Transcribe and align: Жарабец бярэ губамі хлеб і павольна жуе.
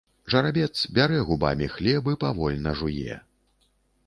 Жарабец 0.33 0.81
бярэ 0.97 1.19
губамі 1.29 1.69
хлеб 1.75 2.09
і 2.13 2.19
павольна 2.25 2.75
жуе. 2.81 3.23